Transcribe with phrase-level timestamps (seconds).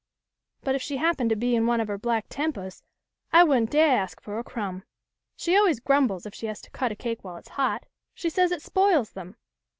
[0.63, 2.81] But if she happened to be in one of her black tempahs
[3.31, 4.81] I wouldn't da'h ask for a crumb.
[5.35, 7.85] She always grumbles if she has to cut a cake while it's hot.
[8.15, 9.35] She says it spoils them.